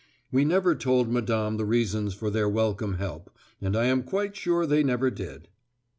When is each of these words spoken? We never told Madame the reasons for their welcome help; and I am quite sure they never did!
We 0.31 0.45
never 0.45 0.73
told 0.73 1.11
Madame 1.11 1.57
the 1.57 1.63
reasons 1.63 2.15
for 2.15 2.31
their 2.31 2.49
welcome 2.49 2.95
help; 2.95 3.29
and 3.61 3.75
I 3.77 3.85
am 3.85 4.01
quite 4.01 4.35
sure 4.35 4.65
they 4.65 4.81
never 4.81 5.11
did! 5.11 5.47